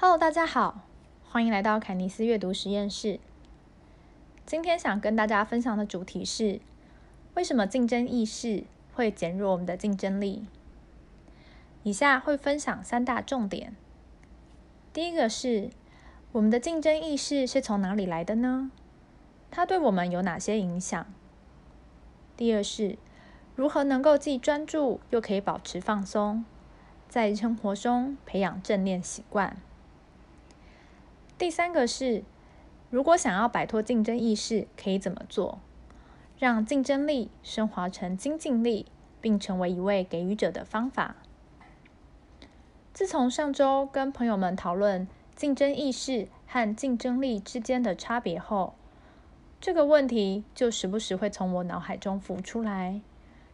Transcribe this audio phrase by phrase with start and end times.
[0.00, 0.82] Hello，大家好，
[1.28, 3.18] 欢迎来到凯尼斯阅读实验室。
[4.46, 6.60] 今天想跟大家分享的主题是：
[7.34, 8.62] 为什么竞争意识
[8.94, 10.46] 会减弱我们的竞争力？
[11.82, 13.74] 以下会分享三大重点。
[14.92, 15.70] 第一个是，
[16.30, 18.70] 我们的竞争意识是从哪里来的呢？
[19.50, 21.04] 它对我们有哪些影响？
[22.36, 22.96] 第二是，
[23.56, 26.44] 如何能够既专注又可以保持放松，
[27.08, 29.56] 在生活中培养正念习惯？
[31.38, 32.24] 第三个是，
[32.90, 35.60] 如果想要摆脱竞争意识，可以怎么做？
[36.36, 38.86] 让竞争力升华成精进力，
[39.20, 41.14] 并成为一位给予者的方法。
[42.92, 45.06] 自从上周跟朋友们讨论
[45.36, 48.74] 竞争意识和竞争力之间的差别后，
[49.60, 53.00] 这个问题就时不时会从我脑海中浮出来，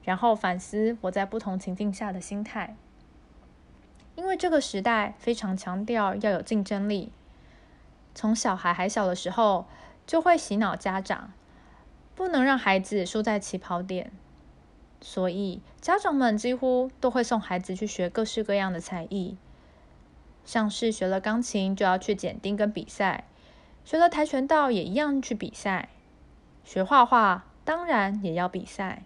[0.03, 2.75] 然后反思我在不同情境下的心态。
[4.17, 7.13] 因为这个时代非常强调要有竞争力。
[8.15, 9.67] 从小孩还小的时候，
[10.07, 11.33] 就会洗脑家长，
[12.15, 14.13] 不能让孩子输在起跑点。
[15.01, 19.37] 所以家长们几乎都会送孩子去学各式各样的才艺，
[20.45, 23.25] 像是学了钢琴就要去检定跟比赛，
[23.85, 25.91] 学了跆拳道也一样去比赛，
[26.65, 29.03] 学画画当然也要比赛。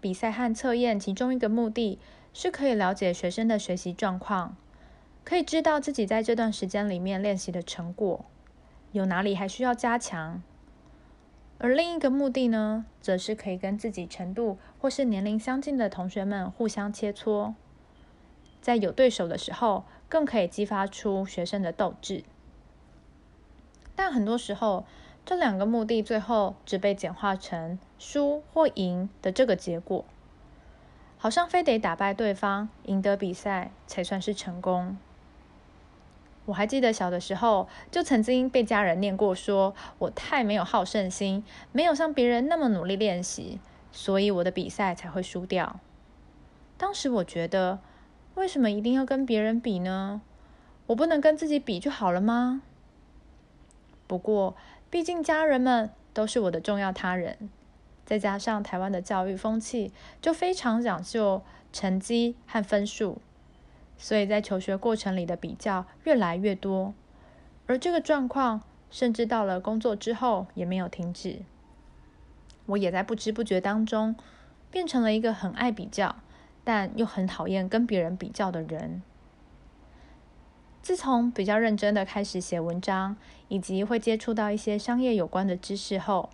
[0.00, 1.98] 比赛和测验其中一个目的
[2.32, 4.56] 是可以了解学生的学习状况。
[5.24, 8.24] 可以知道自己在这段时间里面练习的成果，
[8.92, 10.42] 有哪里还需要加强。
[11.58, 17.54] 而另一个目的呢，则是可以跟自己程度或是年龄相近的同学们互相切磋，
[18.60, 22.24] 在有对手的时候，更可以激发出学生的斗志。
[23.94, 24.84] 但很多时候，
[25.24, 30.04] 这两个目的最后只被简化成输或赢的这个结果，
[31.16, 34.98] 好像非得打败对方，赢得比赛才算是成功。
[36.44, 43.60] 我还记得小的时候，就曾经被家人念过，说我太没有好胜心，没有像别人那么努力练习，
[43.92, 45.78] 所以我的比赛才会输掉。
[46.76, 47.78] 当时我觉得，
[48.34, 50.20] 为什么一定要跟别人比呢？
[50.88, 52.62] 我不能跟自己比就好了吗？
[54.08, 54.56] 不过，
[54.90, 57.48] 毕竟家人们都是我的重要他人，
[58.04, 61.40] 再加上台湾的教育风气就非常讲究
[61.72, 63.18] 成绩和分数。
[63.96, 66.92] 所以在求学过程里的比较越来越多，
[67.66, 71.42] 而这个状况甚至到了工作之后也没有停止。
[72.66, 74.16] 我也在不知不觉当中
[74.70, 76.16] 变成了一个很爱比较，
[76.64, 79.02] 但又很讨厌跟别人比较的人。
[80.82, 83.16] 自从比较认真的开始写文章，
[83.46, 86.30] 以及会接触到一些商业有关的知识后，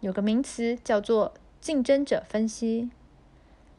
[0.00, 1.32] 有个名词叫做
[1.62, 2.90] 竞争者分析，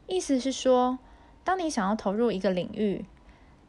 [0.08, 0.98] 意思是说。
[1.46, 3.04] 当你想要投入一个领域，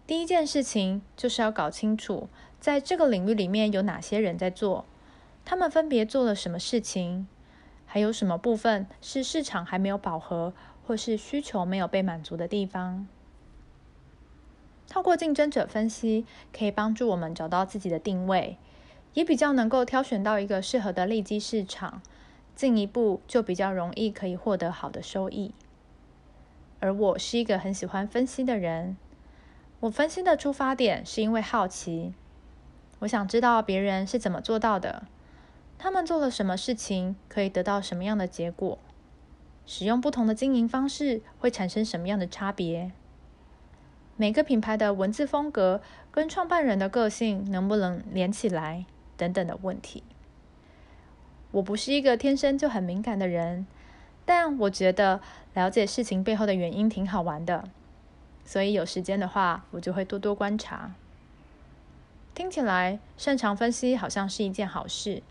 [0.08, 2.28] 第一件事情就是要搞清楚，
[2.60, 4.84] 在这个领域里面有哪些人在做，
[5.46, 7.28] 他们分别做了什么事情，
[7.86, 10.54] 还有什么部分是市场还没有饱和，
[10.88, 13.08] 或是需求没有被满足的地方。
[14.90, 18.58] 透过竞争者分析，可以帮助我们找到自己的定位，
[19.14, 22.02] 也比较能够挑选到一个适合的利基市场，
[22.56, 25.54] 进一步就比较容易可以获得好的收益。
[26.80, 28.98] 而我是一个很喜欢分析的人。
[29.80, 32.14] 我分析的出发点是因为好奇，
[33.00, 35.04] 我想知道别人是怎么做到的，
[35.78, 38.80] 他们做了什么事情可以得到什么样的结果，
[39.66, 42.92] 使用不同的经营方式会产生什么样的差别，
[44.16, 48.86] 每个品牌的文字风格跟创办人的个性能不能连起来
[49.16, 50.04] 等等的问题。
[51.52, 53.68] 我不是一个天生就很敏感的人。
[54.28, 55.22] 但我觉得
[55.54, 57.64] 了解事情背后的原因挺好玩的，
[58.44, 60.92] 所以有时间的话，我就会多多观察。
[62.36, 65.24] 听起来擅长分析好像是一件好事。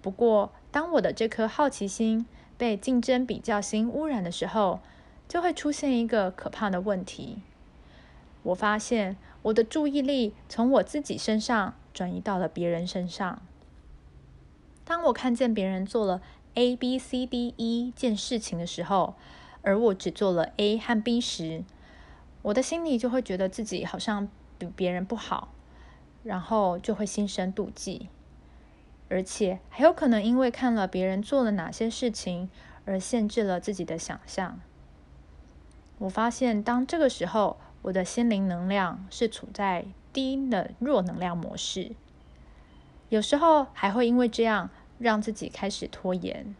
[0.00, 2.24] 不过，当我的这颗好奇心
[2.56, 4.80] 被竞争比较心污染的时候，
[5.28, 7.42] 就会出现一个可怕的问题。
[8.42, 13.42] 我发现我的注意力从我自己身上转移到了别人身上。
[14.86, 16.22] 当我看见别人做了。
[16.58, 19.14] A、B、C、D、E 件事情的时候，
[19.62, 21.62] 而我只做了 A 和 B 时，
[22.42, 24.28] 我的心里就会觉得自己好像
[24.58, 25.52] 比别人不好，
[26.24, 28.08] 然后就会心生妒忌，
[29.08, 32.50] 而且还有可能因为看了别人做了哪些事情
[32.84, 34.58] 而限制了自己的想象。
[35.98, 41.92] 我发现，当这个时候，我的心灵能量是处在低的弱能量模式，
[43.10, 44.70] 有时候还会因为这样。
[44.98, 46.54] 让自己开始拖延。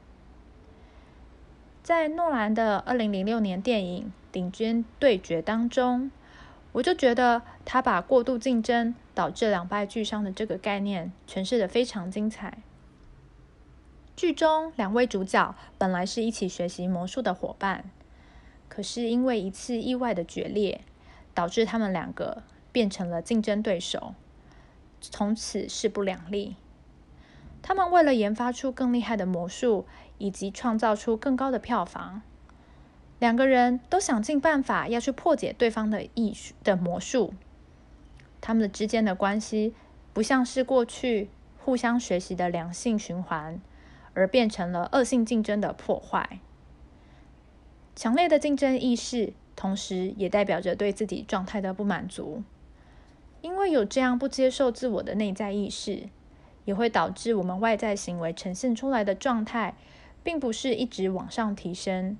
[1.82, 6.10] 在诺兰的二零零六年电影《顶尖对决》当中，
[6.72, 12.58] 我就觉得他把过度竞争导致两败俱伤的这个概念诠释的非常精彩。
[14.14, 17.90] 剧中两位主角本来是一起学习魔术的伙伴，
[18.68, 20.82] 可是因为一次意外的决裂，
[21.32, 24.14] 导致他们两个变成了竞争对手，
[25.00, 26.56] 从此势不两立。
[27.68, 29.84] 他们为了研发出更厉害的魔术，
[30.16, 32.22] 以及创造出更高的票房。
[33.18, 37.34] 两个人都想尽办法要去破解对方的艺术的魔术，
[38.40, 39.74] 他们的之间的关系
[40.14, 41.28] 不像是过去
[41.58, 43.60] 互相学习的良性循环，
[44.14, 46.40] 而变成了恶性竞争的破坏。
[47.94, 52.42] 强烈的竞争意识，同时也代表着对自己状态的不满足，
[53.42, 56.08] 因为有这样不接受自我的内在意识，
[56.68, 59.74] 也会导致我们外在行为呈现出来的状态，
[60.22, 62.18] 并不是一直往上提升。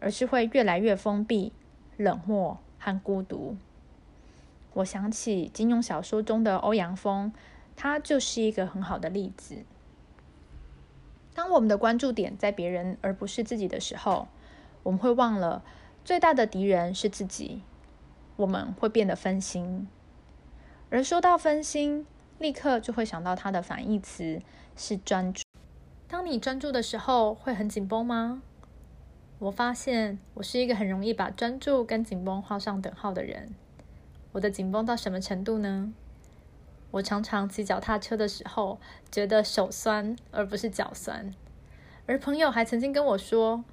[0.00, 1.52] 而是会越来越封闭、
[1.96, 3.56] 冷漠和孤独。
[4.72, 7.32] 我想起金庸小说中的欧阳锋，
[7.76, 9.58] 他就是一个很好的例子。
[11.34, 14.26] 当我们的关注点在别人而不是自己的时候，
[14.82, 15.62] 我们会忘了
[16.04, 17.62] 最大的敌人是自己，
[18.34, 19.86] 我们会变得分心。
[20.90, 22.08] 而说到分心，
[22.42, 24.42] 立刻就会想到它的反义词
[24.76, 25.42] 是专注。
[26.08, 28.42] 当你专注的时候，会很紧绷吗？
[29.38, 33.54] 我发现我是一个很容易把专注跟紧绷画上等号的人。
[34.32, 35.92] 我的紧绷到什么程度呢？
[36.90, 38.78] 我常常骑脚踏车的时候
[39.10, 41.32] 觉得手酸而不是脚酸，
[42.06, 43.64] 而朋友还曾经跟我说：“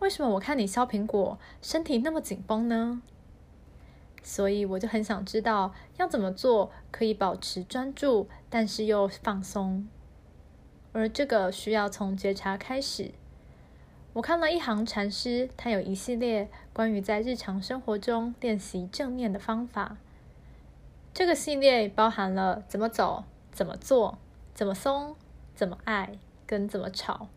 [0.00, 3.00] 为什么我看你削苹果身体那么紧绷呢？”
[4.22, 9.88] 所以我就很想知道要怎么做可以保持专注，但是又放松。
[10.92, 13.12] 而这个需要从觉察开始。
[14.12, 19.96] 我看了一行禅师，他有一系列关于在日常生活中练习正念的方法。
[21.14, 24.18] 这个系列包含了怎么走、怎么做、
[24.52, 25.14] 怎么松、
[25.54, 27.28] 怎么爱跟怎么吵。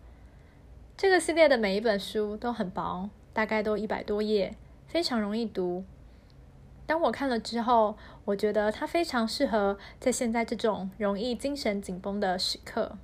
[0.98, 4.56] 这个系列的每一本书都很薄，大概都一百多页，
[4.88, 5.84] 非常容易读。
[6.86, 12.98] 当我看了之后，我觉得它非常适合在现在这种容易精神紧绷的时刻。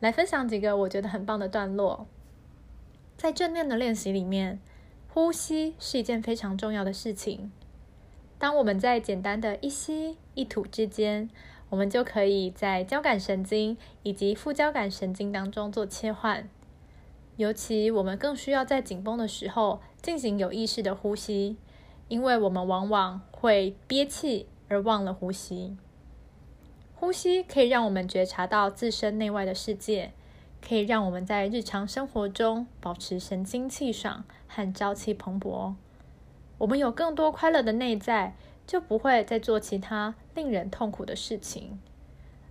[0.00, 2.06] 来分享几个我觉得很棒的段落。
[3.16, 4.60] 在正念的练习里面，
[5.08, 7.50] 呼吸是一件非常重要的事情。
[8.38, 11.30] 当我们在简单的一吸一吐之间，
[11.70, 16.46] 我们就可以在交感神经以及副交感神经当中做切换。
[17.36, 21.56] 尤其我们更需要在紧绷的时候进行有意识的呼吸，
[22.08, 25.76] 因为我们往往会憋气而忘了呼吸。
[26.94, 30.12] 呼吸可以让我们觉察到自身内外的世界。
[30.66, 35.74] 可以让我们在日常生活中保持神清气爽和朝气蓬勃。
[36.58, 38.34] 我们有更多快乐的内在，
[38.66, 41.78] 就不会再做其他令人痛苦的事情。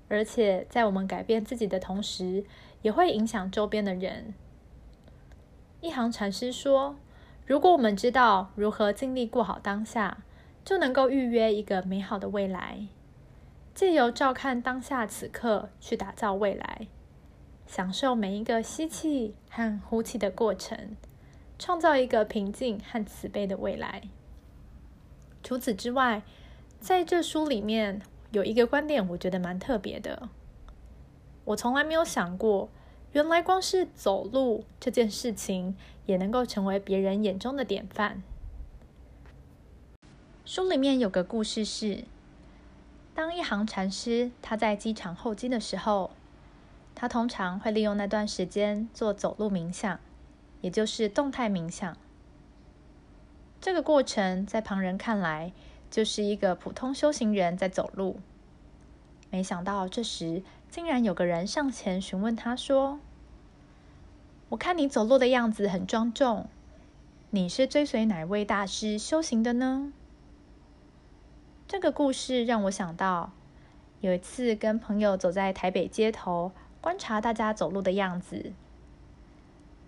[0.07, 2.45] 而且，在我们改变自己的同时，
[2.83, 4.33] 也会影响周边的人。
[5.81, 6.95] 一行禅师说
[7.45, 10.17] ：“如果我们知道如何尽力过好当下，
[10.63, 12.87] 就能够预约一个美好的未来。
[13.73, 16.87] 借由照看当下此刻，去打造未来。”
[17.67, 20.95] 享受每一个吸气和呼气的过程，
[21.57, 24.03] 创造一个平静和慈悲的未来。
[25.41, 26.21] 除此之外，
[26.79, 28.01] 在这书里面
[28.31, 30.29] 有一个观点，我觉得蛮特别的。
[31.43, 32.69] 我从来没有想过，
[33.15, 35.73] 原来光是走路这件事情，
[36.05, 38.21] 也能够成为别人眼中的典范。
[40.43, 42.03] 书里面有个故事是，
[43.13, 46.11] 当一行禅师他在机场候机的时候。
[46.93, 49.99] 他通常会利用那段时间做走路冥想，
[50.61, 51.97] 也就是动态冥想。
[53.59, 55.51] 这个过程在旁人看来
[55.91, 58.19] 就是一个普通修行人在走路。
[59.29, 63.01] 没想到这时竟然有个人上前询问他说
[64.55, 66.47] ：“我看你走路的样子很庄重，
[67.31, 69.91] 你是追随哪位大师修行的呢？”
[71.67, 73.33] 这个故事让我想到，
[73.99, 76.53] 有一次跟朋友走在台北街头。
[76.79, 78.53] 观察大家走路的样子，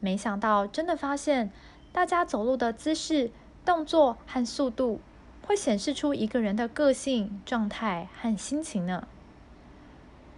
[0.02, 1.50] 没想到真的发现，
[1.94, 3.32] 大家走路的姿势、
[3.64, 5.00] 动作和速度，
[5.46, 9.08] 会显示出一个人的个性、状态和心情呢。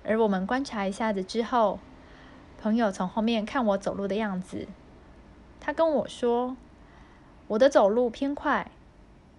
[0.04, 1.80] 而我们观察一下子之后，
[2.62, 4.68] 朋友从后面看我走路的样子，
[5.62, 6.58] 他跟我说，
[7.48, 8.70] 我的走路偏快，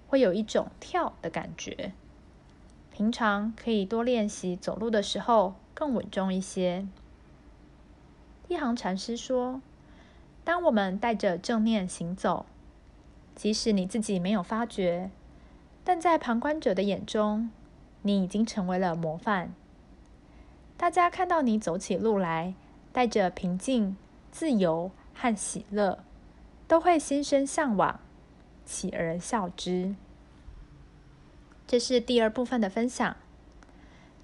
[0.09, 1.93] 会有一种跳的感觉。
[2.91, 6.87] 平常可以多练习走路的时候，更稳重一些。
[8.49, 9.61] 一行禅师说
[10.43, 12.47] ：“当我们带着正念行走，
[13.35, 15.11] 即使你自己没有发觉，
[15.85, 17.51] 但在旁观者的眼中，
[18.01, 19.53] 你已经成为了模范。
[20.79, 22.55] 大家看到你走起路来，
[22.93, 23.97] 带着平静、
[24.31, 25.99] 自由和喜乐，
[26.67, 28.01] 都会心生向往，
[28.65, 29.95] 起而笑之。
[31.67, 33.17] 这是第二部分的分享。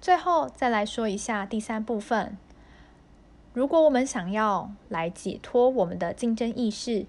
[0.01, 2.37] 最后再来说一下第三部分。
[3.53, 7.07] 如果我们想要来解脱我们的竞争意识，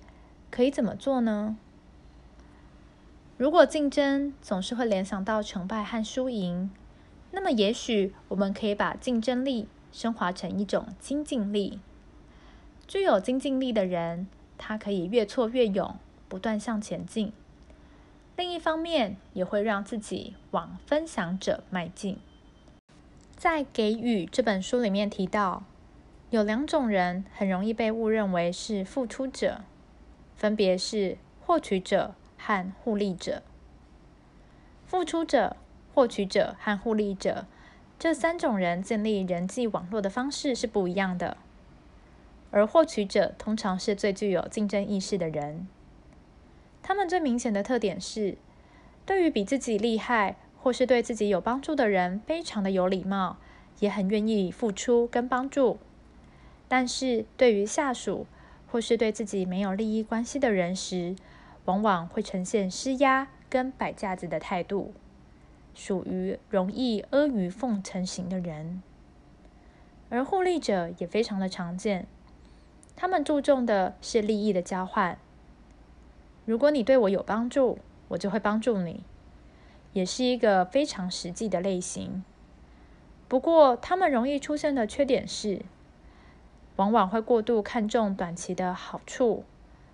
[0.50, 1.56] 可以怎么做呢？
[3.36, 6.70] 如果竞争总是会联想到成败和输赢，
[7.30, 11.80] 那么，也许我们可以把竞争力升华成一种精进力。
[12.86, 14.26] 具有精进力的人，
[14.56, 15.96] 他可以越挫越勇，
[16.28, 17.32] 不断向前进。
[18.36, 22.18] 另一方面，也会让自己往分享者迈进。
[23.36, 25.64] 在《给予》这本书里面提到，
[26.30, 29.62] 有两种人很容易被误认为是付出者，
[30.36, 33.42] 分别是获取者和互利者。
[34.86, 35.56] 付出者。
[35.94, 37.46] 获取者和互利者
[37.98, 41.36] 这三种人建立人际网络的方式是不一样的，
[42.52, 45.66] 而获取者通常是最具有竞争意识的人。
[46.80, 48.38] 他们最明显的特点是，
[49.04, 53.36] 对于比自己厉害或是对自己有帮助的人，非常的有礼貌，
[53.80, 55.78] 也很愿意付出跟帮助。
[56.68, 58.26] 但是对于下属
[58.70, 61.16] 或是对自己没有利益关系的人时，
[61.64, 64.94] 往往会呈现施压跟摆架子的态度。
[65.78, 68.82] 属于容易阿谀奉承型的人，
[70.10, 72.08] 而互利者也非常的常见。
[72.96, 75.16] 他们注重的是利益的交换。
[76.44, 79.04] 如果你对我有帮助，我就会帮助你，
[79.92, 82.24] 也是一个非常实际的类型。
[83.28, 85.62] 不过，他们容易出现的缺点是，
[86.74, 89.44] 往往会过度看重短期的好处，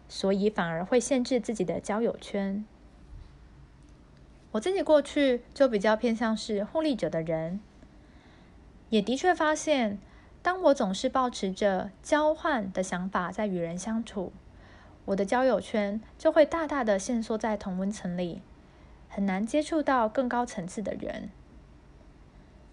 [0.08, 2.64] 所以反而会限制自己的交友圈。
[4.54, 7.58] 我自己过去就比较偏向是互利者的人，
[8.88, 9.98] 也的确发现，
[10.42, 14.32] 当我总是保持着交换的想法在与人相处，
[15.06, 18.42] 我的交友圈就会大大的限缩在同温层里，
[19.08, 21.30] 很难接触到更高层次的人。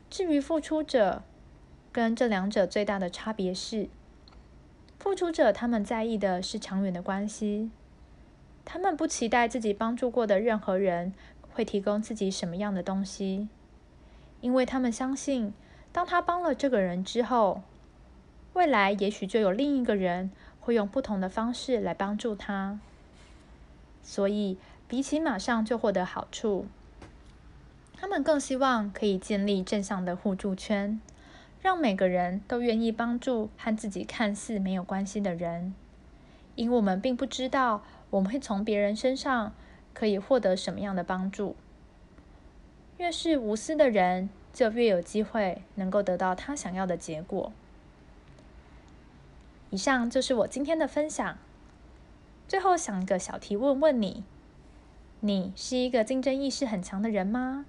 [0.08, 1.24] 至于付出者，
[1.92, 3.90] 跟这两者最大的差别是，
[5.00, 7.72] 付出者他们在意的是长远的关系，
[8.64, 11.14] 他们不期待自己帮助过的任何人。
[11.54, 13.48] 会提供自己什么样的东西？
[14.42, 15.54] 因为他们相信，
[15.92, 17.62] 当他帮了这个人之后，
[18.54, 22.80] 未来也许就有另一个人会用不同的方式来帮助他。
[24.02, 26.66] 所以，比起马上就获得好处，
[27.96, 31.00] 他们更希望可以建立正向的互助圈，
[31.62, 35.76] 让每个人都愿意帮助和自己看似没有关系的人。
[36.56, 39.54] 因为我们并不知道，我们会从别人身上。
[39.94, 41.56] 可以获得什么样的帮助？
[42.98, 47.52] 越是无私的人，就越有机会能够得到他想要的结果。
[49.70, 51.38] 以上就是我今天的分享。
[52.48, 54.24] 最后，想一个小提问问你：
[55.22, 57.66] 你是一个竞争意识很强的人吗？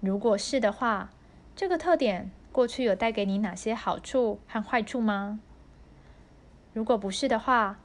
[0.00, 1.10] 如果是的话，
[1.56, 5.40] 这个特点过去有带给你哪些好处和坏处吗？
[6.74, 7.78] 如果不是的话，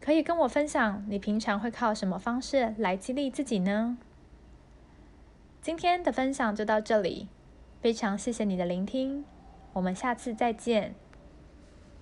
[0.00, 3.98] 可以跟我分享，你平常会靠什么方式来激励自己呢？
[5.60, 7.28] 今天的分享就到这里，
[7.80, 9.24] 非常谢谢你的聆听，
[9.74, 10.94] 我们下次再见。